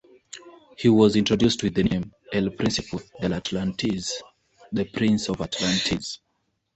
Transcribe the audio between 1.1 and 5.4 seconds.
introduced with the nickname "El Principe del Atlantis" ("The Prince of